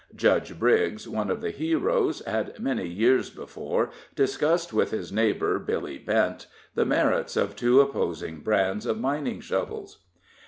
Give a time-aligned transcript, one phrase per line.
[0.15, 5.99] "Judge" Briggs, one of the heroes, had many years before discussed with his neighbor, Billy
[5.99, 9.99] Bent, the merits of two opposing brands of mining shovels.